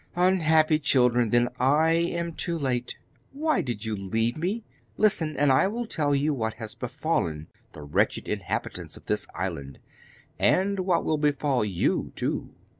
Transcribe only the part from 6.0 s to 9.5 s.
you what has befallen the wretched inhabitants of this